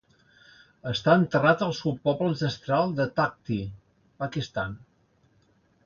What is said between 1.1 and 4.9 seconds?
enterrat al seu poble ancestral de Takhti, Pakistan.